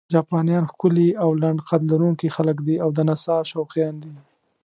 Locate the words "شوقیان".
3.51-3.95